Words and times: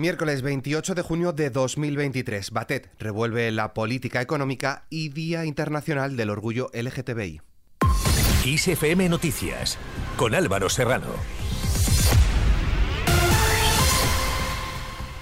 Miércoles 0.00 0.40
28 0.40 0.94
de 0.94 1.02
junio 1.02 1.32
de 1.34 1.50
2023, 1.50 2.52
Batet 2.52 2.90
revuelve 2.98 3.50
la 3.50 3.74
política 3.74 4.22
económica 4.22 4.86
y 4.88 5.10
Día 5.10 5.44
Internacional 5.44 6.16
del 6.16 6.30
Orgullo 6.30 6.70
LGTBI. 6.72 7.42
ISFM 8.46 9.10
Noticias, 9.10 9.76
con 10.16 10.34
Álvaro 10.34 10.70
Serrano. 10.70 11.39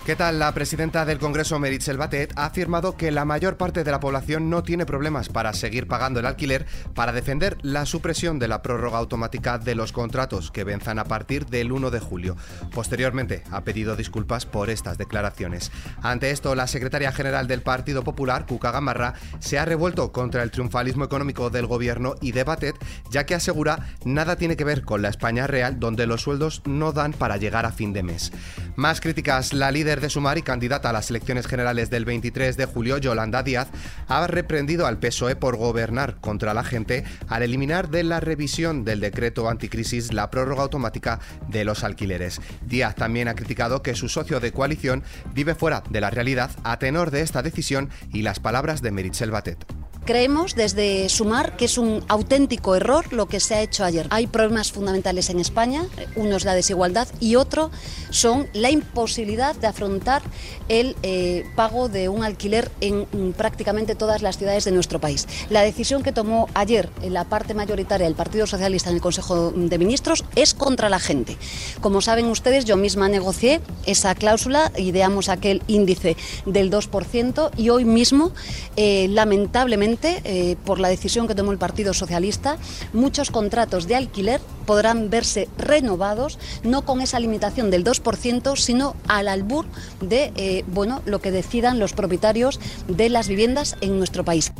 ¿Qué 0.08 0.16
tal? 0.16 0.38
La 0.38 0.54
presidenta 0.54 1.04
del 1.04 1.18
Congreso, 1.18 1.58
Meritxell 1.58 1.98
Batet, 1.98 2.32
ha 2.34 2.46
afirmado 2.46 2.96
que 2.96 3.10
la 3.10 3.26
mayor 3.26 3.58
parte 3.58 3.84
de 3.84 3.90
la 3.90 4.00
población 4.00 4.48
no 4.48 4.62
tiene 4.62 4.86
problemas 4.86 5.28
para 5.28 5.52
seguir 5.52 5.86
pagando 5.86 6.18
el 6.18 6.24
alquiler 6.24 6.64
para 6.94 7.12
defender 7.12 7.58
la 7.60 7.84
supresión 7.84 8.38
de 8.38 8.48
la 8.48 8.62
prórroga 8.62 8.96
automática 8.96 9.58
de 9.58 9.74
los 9.74 9.92
contratos 9.92 10.50
que 10.50 10.64
venzan 10.64 10.98
a 10.98 11.04
partir 11.04 11.44
del 11.44 11.72
1 11.72 11.90
de 11.90 12.00
julio. 12.00 12.38
Posteriormente, 12.72 13.44
ha 13.50 13.64
pedido 13.64 13.96
disculpas 13.96 14.46
por 14.46 14.70
estas 14.70 14.96
declaraciones. 14.96 15.70
Ante 16.00 16.30
esto, 16.30 16.54
la 16.54 16.68
secretaria 16.68 17.12
general 17.12 17.46
del 17.46 17.60
Partido 17.60 18.02
Popular, 18.02 18.46
Cuca 18.46 18.70
Gamarra, 18.70 19.12
se 19.40 19.58
ha 19.58 19.66
revuelto 19.66 20.10
contra 20.10 20.42
el 20.42 20.50
triunfalismo 20.50 21.04
económico 21.04 21.50
del 21.50 21.66
gobierno 21.66 22.14
y 22.22 22.32
de 22.32 22.44
Batet, 22.44 22.76
ya 23.10 23.26
que 23.26 23.34
asegura 23.34 23.90
nada 24.06 24.36
tiene 24.36 24.56
que 24.56 24.64
ver 24.64 24.84
con 24.86 25.02
la 25.02 25.10
España 25.10 25.46
real, 25.46 25.78
donde 25.78 26.06
los 26.06 26.22
sueldos 26.22 26.62
no 26.64 26.92
dan 26.92 27.12
para 27.12 27.36
llegar 27.36 27.66
a 27.66 27.72
fin 27.72 27.92
de 27.92 28.02
mes. 28.02 28.32
Más 28.74 29.02
críticas, 29.02 29.52
la 29.52 29.70
líder 29.70 29.97
de 30.00 30.10
Sumar 30.10 30.38
y 30.38 30.42
candidata 30.42 30.90
a 30.90 30.92
las 30.92 31.10
elecciones 31.10 31.46
generales 31.46 31.90
del 31.90 32.04
23 32.04 32.56
de 32.56 32.66
julio, 32.66 32.98
Yolanda 32.98 33.42
Díaz, 33.42 33.68
ha 34.06 34.26
reprendido 34.26 34.86
al 34.86 34.98
PSOE 34.98 35.36
por 35.36 35.56
gobernar 35.56 36.16
contra 36.20 36.54
la 36.54 36.64
gente 36.64 37.04
al 37.28 37.42
eliminar 37.42 37.88
de 37.88 38.04
la 38.04 38.20
revisión 38.20 38.84
del 38.84 39.00
decreto 39.00 39.48
anticrisis 39.48 40.12
la 40.12 40.30
prórroga 40.30 40.62
automática 40.62 41.20
de 41.48 41.64
los 41.64 41.84
alquileres. 41.84 42.40
Díaz 42.66 42.94
también 42.94 43.28
ha 43.28 43.34
criticado 43.34 43.82
que 43.82 43.94
su 43.94 44.08
socio 44.08 44.40
de 44.40 44.52
coalición 44.52 45.02
vive 45.34 45.54
fuera 45.54 45.82
de 45.90 46.00
la 46.00 46.10
realidad 46.10 46.50
a 46.64 46.78
tenor 46.78 47.10
de 47.10 47.22
esta 47.22 47.42
decisión 47.42 47.90
y 48.12 48.22
las 48.22 48.40
palabras 48.40 48.82
de 48.82 48.90
Meritxell 48.90 49.30
Batet. 49.30 49.77
Creemos 50.08 50.54
desde 50.54 51.10
Sumar 51.10 51.54
que 51.58 51.66
es 51.66 51.76
un 51.76 52.02
auténtico 52.08 52.74
error 52.74 53.12
lo 53.12 53.26
que 53.26 53.40
se 53.40 53.56
ha 53.56 53.60
hecho 53.60 53.84
ayer. 53.84 54.06
Hay 54.08 54.26
problemas 54.26 54.72
fundamentales 54.72 55.28
en 55.28 55.38
España, 55.38 55.84
uno 56.16 56.36
es 56.36 56.46
la 56.46 56.54
desigualdad 56.54 57.06
y 57.20 57.36
otro 57.36 57.70
son 58.08 58.48
la 58.54 58.70
imposibilidad 58.70 59.54
de 59.54 59.66
afrontar 59.66 60.22
el 60.70 60.96
eh, 61.02 61.44
pago 61.56 61.90
de 61.90 62.08
un 62.08 62.24
alquiler 62.24 62.70
en 62.80 63.00
mm, 63.00 63.32
prácticamente 63.36 63.94
todas 63.94 64.22
las 64.22 64.38
ciudades 64.38 64.64
de 64.64 64.70
nuestro 64.70 64.98
país. 64.98 65.28
La 65.50 65.60
decisión 65.60 66.02
que 66.02 66.10
tomó 66.10 66.48
ayer 66.54 66.88
la 67.06 67.24
parte 67.24 67.52
mayoritaria 67.52 68.06
del 68.06 68.16
Partido 68.16 68.46
Socialista 68.46 68.88
en 68.88 68.96
el 68.96 69.02
Consejo 69.02 69.50
de 69.50 69.76
Ministros 69.76 70.24
es 70.36 70.54
contra 70.54 70.88
la 70.88 71.00
gente. 71.00 71.36
Como 71.82 72.00
saben 72.00 72.28
ustedes, 72.28 72.64
yo 72.64 72.78
misma 72.78 73.10
negocié 73.10 73.60
esa 73.84 74.14
cláusula, 74.14 74.72
ideamos 74.78 75.28
aquel 75.28 75.62
índice 75.66 76.16
del 76.46 76.70
2% 76.70 77.50
y 77.58 77.68
hoy 77.68 77.84
mismo, 77.84 78.32
eh, 78.76 79.08
lamentablemente, 79.10 79.97
eh, 80.02 80.56
por 80.64 80.78
la 80.80 80.88
decisión 80.88 81.26
que 81.26 81.34
tomó 81.34 81.52
el 81.52 81.58
Partido 81.58 81.94
Socialista, 81.94 82.58
muchos 82.92 83.30
contratos 83.30 83.86
de 83.86 83.96
alquiler 83.96 84.40
podrán 84.66 85.10
verse 85.10 85.48
renovados, 85.56 86.38
no 86.62 86.84
con 86.84 87.00
esa 87.00 87.18
limitación 87.20 87.70
del 87.70 87.84
2%, 87.84 88.56
sino 88.56 88.94
al 89.08 89.28
albur 89.28 89.66
de 90.00 90.32
eh, 90.36 90.64
bueno, 90.68 91.02
lo 91.04 91.20
que 91.20 91.30
decidan 91.30 91.78
los 91.78 91.92
propietarios 91.92 92.60
de 92.86 93.08
las 93.08 93.28
viviendas 93.28 93.76
en 93.80 93.98
nuestro 93.98 94.24
país. 94.24 94.52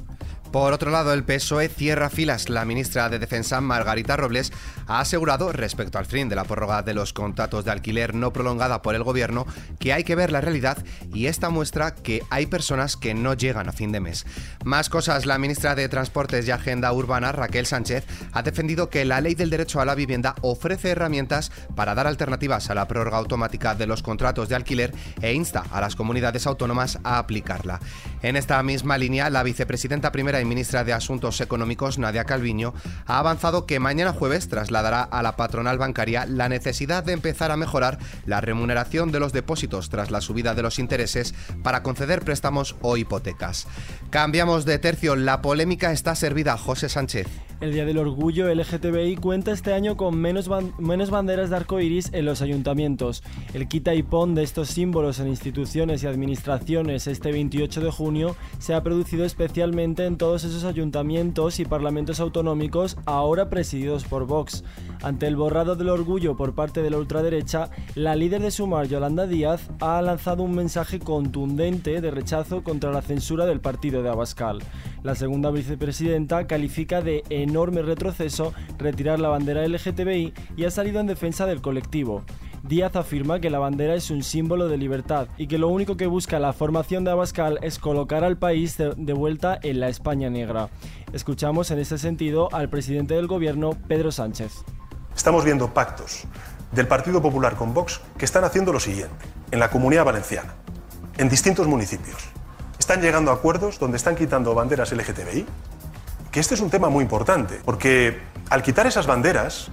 Por 0.53 0.73
otro 0.73 0.91
lado, 0.91 1.13
el 1.13 1.25
PSOE 1.25 1.69
cierra 1.69 2.09
filas. 2.09 2.49
La 2.49 2.65
ministra 2.65 3.09
de 3.11 3.19
Defensa, 3.19 3.61
Margarita 3.61 4.17
Robles, 4.17 4.53
ha 4.87 5.01
asegurado 5.01 5.53
respecto 5.53 5.99
al 5.99 6.07
fin 6.07 6.29
de 6.31 6.37
la 6.37 6.45
prórroga 6.45 6.83
de 6.83 6.95
los 6.95 7.13
contratos 7.13 7.67
de 7.67 7.71
alquiler 7.71 8.15
no 8.15 8.33
prolongada 8.33 8.81
por 8.81 8.95
el 8.95 9.03
gobierno 9.03 9.47
que 9.79 9.93
hay 9.93 10.05
que 10.05 10.15
ver 10.15 10.33
la 10.33 10.41
realidad 10.41 10.79
y 11.13 11.27
esta 11.27 11.51
muestra 11.51 11.95
que 11.95 12.23
hay 12.31 12.47
personas 12.47 12.97
que 12.97 13.13
no 13.13 13.35
llegan 13.35 13.69
a 13.69 13.73
fin 13.73 13.93
de 13.93 14.01
mes. 14.01 14.25
Más 14.65 14.89
cosas, 14.89 15.27
la 15.27 15.39
ministra 15.39 15.75
de 15.75 15.89
Transportes 15.89 16.49
y 16.49 16.51
Agenda 16.51 16.93
Urbana, 16.93 17.33
Raquel 17.33 17.67
Sánchez, 17.67 18.05
ha 18.33 18.43
defendido 18.43 18.89
que 18.89 19.05
la 19.05 19.21
ley 19.21 19.35
del 19.35 19.51
derecho 19.51 19.81
a 19.81 19.85
la 19.85 19.95
vivienda 19.95 20.35
ofrece 20.41 20.91
herramientas 20.91 21.53
para 21.77 21.95
dar 21.95 22.07
alternativas 22.07 22.71
a 22.71 22.75
la 22.75 22.89
prórroga 22.89 23.19
automática 23.19 23.75
de 23.75 23.87
los 23.87 24.03
contratos 24.03 24.49
de 24.49 24.55
alquiler 24.55 24.95
e 25.21 25.35
insta 25.35 25.65
a 25.71 25.81
las 25.81 25.95
comunidades 25.95 26.47
autónomas 26.47 26.99
a 27.05 27.19
aplicarla. 27.19 27.81
En 28.21 28.35
esta 28.35 28.61
misma 28.65 28.99
línea, 28.99 29.31
la 29.31 29.45
vicepresidenta 29.45 30.11
primera 30.11 30.41
y 30.41 30.45
ministra 30.45 30.83
de 30.83 30.93
Asuntos 30.93 31.41
Económicos, 31.41 31.99
Nadia 31.99 32.25
Calviño, 32.25 32.75
ha 33.07 33.21
avanzado 33.21 33.65
que 33.65 33.79
mañana 33.79 34.13
jueves 34.13 34.49
trasladará 34.49 35.03
a 35.03 35.23
la 35.23 35.37
patronal 35.37 35.79
bancaria 35.79 36.27
la 36.27 36.49
necesidad 36.49 37.05
de 37.05 37.13
empezar 37.13 37.53
a 37.53 37.57
mejorar 37.57 37.99
la 38.27 38.41
remuneración 38.41 39.13
de 39.13 39.21
los 39.21 39.33
depósitos 39.33 39.89
tras 39.89 40.11
la 40.11 40.21
subida 40.21 40.57
de 40.57 40.63
los 40.63 40.81
intereses 40.81 41.33
para 41.63 41.85
conceder 41.85 42.23
préstamos 42.23 42.75
o 42.81 42.97
hipotecas. 42.97 43.69
Cambiamos 44.11 44.65
de 44.65 44.81
tercio, 44.81 45.15
la 45.15 45.41
polémica 45.41 45.93
está 45.93 46.17
servida. 46.17 46.57
José 46.57 46.89
Sánchez. 46.89 47.29
El 47.61 47.73
Día 47.73 47.85
del 47.85 47.99
Orgullo 47.99 48.53
LGTBI 48.55 49.17
cuenta 49.17 49.51
este 49.51 49.73
año 49.73 49.97
con 49.97 50.17
menos, 50.17 50.49
menos 50.79 51.11
banderas 51.11 51.51
de 51.51 51.57
arco 51.57 51.81
iris 51.81 52.11
en 52.13 52.25
los 52.25 52.41
ayuntamientos. 52.41 53.25
El 53.53 53.67
quita 53.67 53.95
y 53.95 54.05
pon 54.05 54.37
de 54.37 54.45
estos 54.45 54.69
símbolos 54.69 55.19
en 55.19 55.27
instituciones 55.27 56.03
y 56.03 56.07
administraciones 56.07 57.09
este 57.09 57.33
28 57.33 57.81
de 57.81 57.91
junio 57.91 58.08
se 58.59 58.75
ha 58.75 58.83
producido 58.83 59.25
especialmente 59.25 60.07
en 60.07 60.17
todos 60.17 60.45
esos 60.45 60.65
ayuntamientos 60.65 61.61
y 61.61 61.65
parlamentos 61.65 62.21
autonómicos 62.21 62.97
ahora 63.05 63.51
presididos 63.51 64.05
por 64.05 64.27
Vox. 64.27 64.65
Ante 65.03 65.27
el 65.27 65.37
borrado 65.37 65.77
del 65.77 65.91
orgullo 65.91 66.37
por 66.37 66.55
parte 66.55 66.83
de 66.83 66.91
la 66.91 66.99
ultraderecha, 66.99 67.71
la 67.95 68.17
líder 68.17 68.43
de 68.43 68.51
Sumar, 68.51 68.89
Yolanda 68.89 69.27
Díaz, 69.27 69.71
ha 69.81 70.01
lanzado 70.01 70.43
un 70.43 70.55
mensaje 70.55 70.99
contundente 70.99 72.01
de 72.01 72.11
rechazo 72.11 72.63
contra 72.63 72.93
la 72.93 73.03
censura 73.03 73.47
del 73.47 73.61
partido 73.61 74.03
de 74.03 74.09
Abascal. 74.09 74.61
La 75.03 75.15
segunda 75.15 75.51
vicepresidenta 75.51 76.47
califica 76.47 77.03
de 77.03 77.23
enorme 77.31 77.83
retroceso 77.83 78.53
retirar 78.79 79.21
la 79.21 79.29
bandera 79.29 79.67
LGTBI 79.67 80.33
y 80.57 80.65
ha 80.65 80.71
salido 80.71 81.01
en 81.01 81.07
defensa 81.07 81.47
del 81.47 81.61
colectivo. 81.61 82.25
Díaz 82.63 82.97
afirma 82.97 83.41
que 83.41 83.51
la 83.51 83.59
bandera 83.59 83.95
es 83.95 84.11
un 84.11 84.23
símbolo 84.23 84.69
de 84.69 84.77
libertad 84.77 85.29
y 85.37 85.47
que 85.47 85.59
lo 85.59 85.69
único 85.69 85.97
que 85.97 86.07
busca 86.07 86.39
la 86.39 86.53
formación 86.53 87.05
de 87.05 87.13
Abascal 87.13 87.59
es 87.63 87.79
colocar 87.79 88.25
al 88.25 88.37
país 88.37 88.77
de, 88.77 89.13
vuelta 89.13 89.59
en 89.63 89.81
la 89.81 89.89
España 89.89 90.29
negra. 90.29 90.69
Escuchamos 91.13 91.71
en 91.71 91.79
ese 91.79 91.99
sentido 91.99 92.49
al 92.53 92.69
presidente 92.69 93.15
del 93.15 93.27
gobierno, 93.27 93.71
Pedro 93.87 94.11
Sánchez. 94.11 94.65
Estamos 95.17 95.45
viendo 95.45 95.73
pactos 95.73 96.25
del 96.73 96.87
Partido 96.87 97.23
Popular 97.23 97.57
con 97.57 97.73
Vox 97.75 98.01
que 98.19 98.25
están 98.25 98.45
haciendo 98.45 98.73
lo 98.73 98.81
siguiente, 98.81 99.27
en 99.51 99.61
la 99.61 99.71
comunidad 99.71 100.05
valenciana, 100.05 100.55
en 101.17 101.29
distintos 101.29 101.67
municipios. 101.67 102.17
Están 102.79 103.01
llegando 103.01 103.31
a 103.31 103.35
acuerdos 103.35 103.79
donde 103.79 103.97
están 103.97 104.17
quitando 104.17 104.55
banderas 104.55 104.93
LGTBI, 104.93 105.47
que 106.31 106.41
este 106.41 106.55
es 106.55 106.61
un 106.61 106.71
tema 106.71 106.89
muy 106.89 107.03
importante, 107.03 107.61
porque 107.65 108.19
al 108.51 108.63
quitar 108.63 108.87
esas 108.87 109.07
banderas, 109.07 109.71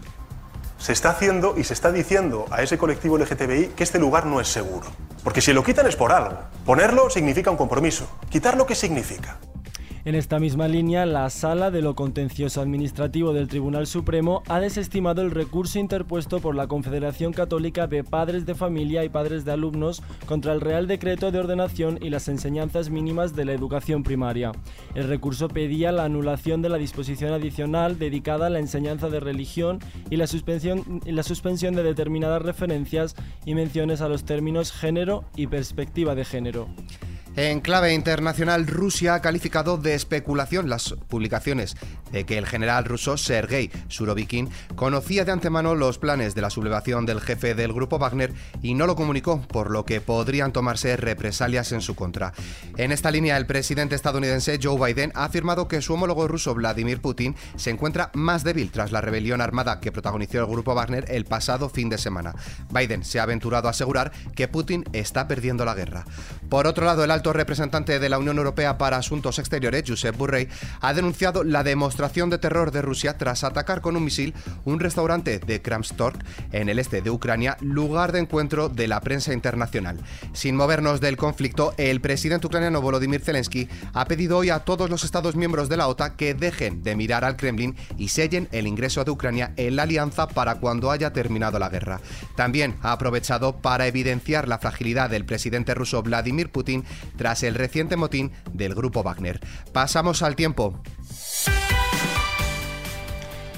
se 0.77 0.93
está 0.93 1.11
haciendo 1.11 1.55
y 1.57 1.63
se 1.63 1.73
está 1.73 1.91
diciendo 1.91 2.45
a 2.51 2.61
ese 2.61 2.77
colectivo 2.77 3.17
LGTBI 3.17 3.73
que 3.75 3.83
este 3.83 3.99
lugar 3.99 4.25
no 4.25 4.39
es 4.39 4.47
seguro. 4.47 4.87
Porque 5.23 5.41
si 5.41 5.53
lo 5.53 5.63
quitan 5.63 5.87
es 5.87 5.95
por 5.95 6.11
algo. 6.11 6.37
Ponerlo 6.65 7.09
significa 7.09 7.49
un 7.49 7.57
compromiso. 7.57 8.07
¿Quitarlo 8.29 8.65
qué 8.65 8.75
significa? 8.75 9.37
En 10.05 10.13
esta 10.13 10.37
misma 10.37 10.67
línea, 10.67 11.07
la 11.07 11.27
Sala 11.31 11.71
de 11.71 11.81
lo 11.81 11.95
Contencioso 11.95 12.61
Administrativo 12.61 13.33
del 13.33 13.47
Tribunal 13.47 13.87
Supremo 13.87 14.43
ha 14.47 14.59
desestimado 14.59 15.23
el 15.23 15.31
recurso 15.31 15.79
interpuesto 15.79 16.41
por 16.41 16.53
la 16.53 16.67
Confederación 16.67 17.33
Católica 17.33 17.87
de 17.87 18.03
Padres 18.03 18.45
de 18.45 18.53
Familia 18.53 19.03
y 19.03 19.09
Padres 19.09 19.45
de 19.45 19.53
Alumnos 19.53 20.03
contra 20.27 20.53
el 20.53 20.61
Real 20.61 20.85
Decreto 20.85 21.31
de 21.31 21.39
Ordenación 21.39 21.97
y 22.03 22.11
las 22.11 22.27
enseñanzas 22.27 22.91
mínimas 22.91 23.35
de 23.35 23.45
la 23.45 23.53
educación 23.53 24.03
primaria. 24.03 24.51
El 24.93 25.07
recurso 25.07 25.47
pedía 25.47 25.91
la 25.91 26.03
anulación 26.05 26.61
de 26.61 26.69
la 26.69 26.77
disposición 26.77 27.33
adicional 27.33 27.97
dedicada 27.97 28.45
a 28.45 28.51
la 28.51 28.59
enseñanza 28.59 29.09
de 29.09 29.19
religión 29.19 29.79
y 30.11 30.17
la 30.17 30.27
suspensión, 30.27 30.83
de 31.03 31.83
determinadas 31.83 32.43
referencias 32.43 33.15
y 33.43 33.55
menciones 33.55 34.01
a 34.01 34.07
los 34.07 34.23
términos 34.23 34.71
género 34.71 35.23
y 35.35 35.47
perspectiva 35.47 36.13
de 36.13 36.25
género. 36.25 36.67
En 37.37 37.59
clave 37.59 37.93
internacional, 37.93 38.65
Rusia 38.65 39.15
ha 39.15 39.21
calificado 39.21 39.77
de 39.77 39.93
especulación 39.93 40.69
las 40.69 40.95
publicaciones 41.09 41.75
de 42.13 42.25
que 42.25 42.37
el 42.37 42.45
general 42.45 42.85
ruso 42.85 43.17
Sergei 43.17 43.69
Surovikin 43.89 44.49
conocía 44.77 45.25
de 45.25 45.33
antemano 45.33 45.75
los 45.75 45.97
planes 45.97 46.33
de 46.33 46.41
la 46.41 46.49
sublevación 46.49 47.05
del 47.05 47.19
jefe 47.19 47.53
del 47.53 47.73
grupo 47.73 47.99
Wagner 47.99 48.33
y 48.61 48.73
no 48.73 48.87
lo 48.87 48.95
comunicó, 48.95 49.41
por 49.41 49.69
lo 49.69 49.83
que 49.83 49.99
podrían 49.99 50.53
tomarse 50.53 50.95
represalias 50.95 51.73
en 51.73 51.81
su 51.81 51.93
contra. 51.93 52.31
En 52.77 52.93
esta 52.93 53.11
línea, 53.11 53.35
el 53.35 53.47
presidente 53.47 53.95
estadounidense 53.95 54.57
Joe 54.63 54.93
Biden 54.93 55.11
ha 55.13 55.25
afirmado 55.25 55.67
que 55.67 55.81
su 55.81 55.93
homólogo 55.93 56.29
ruso 56.29 56.55
Vladimir 56.55 57.01
Putin 57.01 57.35
se 57.57 57.69
encuentra 57.69 58.11
más 58.13 58.45
débil 58.45 58.71
tras 58.71 58.93
la 58.93 59.01
rebelión 59.01 59.41
armada 59.41 59.81
que 59.81 59.91
protagonizó 59.91 60.39
el 60.39 60.45
grupo 60.45 60.73
Wagner 60.73 61.03
el 61.09 61.25
pasado 61.25 61.67
fin 61.67 61.89
de 61.89 61.97
semana. 61.97 62.33
Biden 62.71 63.03
se 63.03 63.19
ha 63.19 63.23
aventurado 63.23 63.67
a 63.67 63.71
asegurar 63.71 64.13
que 64.35 64.47
Putin 64.47 64.85
está 64.93 65.27
perdiendo 65.27 65.65
la 65.65 65.75
guerra. 65.75 66.05
Por 66.47 66.65
otro 66.65 66.85
lado, 66.85 67.03
el 67.03 67.11
alto 67.11 67.24
representante 67.33 67.99
de 67.99 68.09
la 68.09 68.19
Unión 68.19 68.37
Europea 68.37 68.77
para 68.77 68.97
Asuntos 68.97 69.39
Exteriores, 69.39 69.83
Josep 69.87 70.17
Borrell, 70.17 70.49
ha 70.81 70.93
denunciado 70.93 71.43
la 71.43 71.63
demostración 71.63 72.29
de 72.29 72.37
terror 72.37 72.71
de 72.71 72.81
Rusia 72.81 73.17
tras 73.17 73.43
atacar 73.43 73.81
con 73.81 73.95
un 73.95 74.03
misil 74.03 74.33
un 74.63 74.79
restaurante 74.79 75.39
de 75.39 75.61
Kramstork 75.61 76.23
en 76.51 76.69
el 76.69 76.79
este 76.79 77.01
de 77.01 77.09
Ucrania, 77.09 77.57
lugar 77.61 78.11
de 78.11 78.19
encuentro 78.19 78.69
de 78.69 78.87
la 78.87 79.01
prensa 79.01 79.33
internacional. 79.33 79.99
Sin 80.33 80.55
movernos 80.55 81.01
del 81.01 81.17
conflicto, 81.17 81.73
el 81.77 82.01
presidente 82.01 82.47
ucraniano 82.47 82.81
Volodymyr 82.81 83.21
Zelensky 83.21 83.67
ha 83.93 84.05
pedido 84.05 84.37
hoy 84.37 84.49
a 84.49 84.59
todos 84.59 84.89
los 84.89 85.03
Estados 85.03 85.35
miembros 85.35 85.69
de 85.69 85.77
la 85.77 85.87
OTAN 85.87 86.15
que 86.15 86.33
dejen 86.33 86.83
de 86.83 86.95
mirar 86.95 87.23
al 87.23 87.37
Kremlin 87.37 87.75
y 87.97 88.09
sellen 88.09 88.47
el 88.51 88.67
ingreso 88.67 89.03
de 89.03 89.11
Ucrania 89.11 89.53
en 89.57 89.75
la 89.75 89.83
alianza 89.83 90.27
para 90.27 90.55
cuando 90.55 90.91
haya 90.91 91.13
terminado 91.13 91.59
la 91.59 91.69
guerra. 91.69 91.99
También 92.35 92.75
ha 92.81 92.91
aprovechado 92.91 93.57
para 93.57 93.87
evidenciar 93.87 94.47
la 94.47 94.59
fragilidad 94.59 95.09
del 95.09 95.25
presidente 95.25 95.73
ruso 95.73 96.01
Vladimir 96.03 96.51
Putin 96.51 96.83
tras 97.17 97.43
el 97.43 97.55
reciente 97.55 97.95
motín 97.95 98.31
del 98.53 98.75
grupo 98.75 99.03
Wagner. 99.03 99.39
Pasamos 99.71 100.21
al 100.21 100.35
tiempo. 100.35 100.79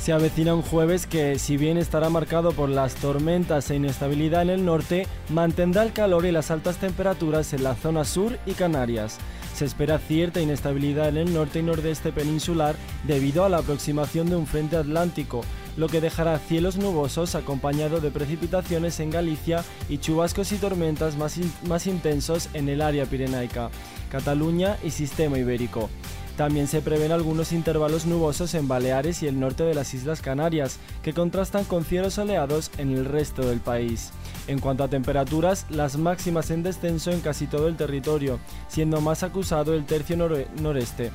Se 0.08 0.14
avecina 0.14 0.56
un 0.56 0.62
jueves 0.62 1.06
que, 1.06 1.38
si 1.38 1.58
bien 1.58 1.78
estará 1.78 2.10
marcado 2.10 2.54
por 2.54 2.70
las 2.70 2.96
tormentas 2.96 3.70
e 3.70 3.76
inestabilidad 3.76 4.44
en 4.44 4.52
el 4.52 4.64
norte, 4.64 5.06
mantendrá 5.28 5.84
el 5.84 5.92
calor 5.92 6.26
y 6.26 6.32
las 6.32 6.50
altas 6.50 6.78
temperaturas 6.78 7.52
en 7.52 7.64
la 7.64 7.76
zona 7.76 8.06
sur 8.06 8.40
y 8.46 8.54
Canarias. 8.54 9.18
Se 9.54 9.66
espera 9.66 10.00
cierta 10.00 10.40
inestabilidad 10.40 11.10
en 11.10 11.18
el 11.18 11.34
norte 11.34 11.60
y 11.60 11.64
nordeste 11.64 12.14
peninsular 12.14 12.78
debido 13.04 13.44
a 13.44 13.50
la 13.50 13.58
aproximación 13.58 14.30
de 14.30 14.38
un 14.38 14.48
frente 14.48 14.78
atlántico, 14.78 15.42
lo 15.78 15.88
que 15.88 16.02
dejará 16.02 16.38
cielos 16.40 16.76
nubosos 16.78 17.36
acompañado 17.36 18.02
de 18.02 18.12
precipitaciones 18.12 19.00
en 19.00 19.12
Galicia 19.12 19.64
y 19.88 20.00
chubascos 20.00 20.52
y 20.52 20.58
tormentas 20.58 21.16
más, 21.16 21.38
más 21.68 21.88
intensos 21.88 22.50
en 22.54 22.68
el 22.68 22.82
área 22.82 23.06
pirenaica, 23.06 23.70
Cataluña 24.12 24.78
y 24.84 24.92
sistema 24.92 25.38
ibérico. 25.38 25.90
También 26.38 26.68
se 26.68 26.82
prevén 26.82 27.12
algunos 27.12 27.52
intervalos 27.52 28.06
nubosos 28.06 28.54
en 28.54 28.68
Baleares 28.68 29.24
y 29.24 29.28
el 29.28 29.40
norte 29.40 29.64
de 29.64 29.74
las 29.74 29.96
Islas 29.96 30.22
Canarias, 30.22 30.78
que 31.02 31.12
contrastan 31.12 31.66
con 31.66 31.84
cielos 31.84 32.14
soleados 32.14 32.70
en 32.78 32.92
el 32.92 33.06
resto 33.06 33.42
del 33.42 33.60
país. 33.60 34.12
En 34.48 34.60
cuanto 34.60 34.84
a 34.84 34.88
temperaturas, 34.88 35.66
las 35.72 35.98
máximas 35.98 36.52
en 36.52 36.62
descenso 36.62 37.10
en 37.12 37.22
casi 37.22 37.48
todo 37.48 37.68
el 37.68 37.76
territorio, 37.76 38.40
siendo 38.68 39.02
más 39.02 39.24
acusado 39.24 39.74
el 39.74 39.86
tercio 39.86 40.16
noreste. 40.16 41.12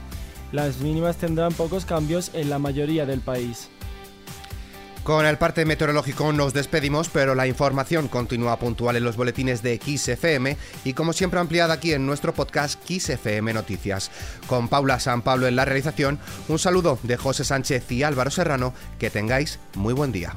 Las 0.50 0.78
mínimas 0.78 1.16
tendrán 1.16 1.52
pocos 1.52 1.84
cambios 1.84 2.32
en 2.34 2.50
la 2.50 2.58
mayoría 2.58 3.06
del 3.06 3.20
país. 3.20 3.70
Con 5.04 5.26
el 5.26 5.36
parte 5.36 5.64
meteorológico 5.64 6.32
nos 6.32 6.52
despedimos, 6.52 7.08
pero 7.08 7.34
la 7.34 7.48
información 7.48 8.06
continúa 8.06 8.60
puntual 8.60 8.94
en 8.94 9.02
los 9.02 9.16
boletines 9.16 9.60
de 9.60 9.80
XFM 9.82 10.56
y 10.84 10.92
como 10.92 11.12
siempre 11.12 11.40
ampliada 11.40 11.74
aquí 11.74 11.92
en 11.92 12.06
nuestro 12.06 12.32
podcast 12.32 12.80
XFM 12.88 13.52
Noticias. 13.52 14.12
Con 14.46 14.68
Paula 14.68 15.00
San 15.00 15.22
Pablo 15.22 15.48
en 15.48 15.56
la 15.56 15.64
realización, 15.64 16.20
un 16.46 16.60
saludo 16.60 17.00
de 17.02 17.16
José 17.16 17.42
Sánchez 17.42 17.90
y 17.90 18.04
Álvaro 18.04 18.30
Serrano, 18.30 18.74
que 19.00 19.10
tengáis 19.10 19.58
muy 19.74 19.92
buen 19.92 20.12
día. 20.12 20.36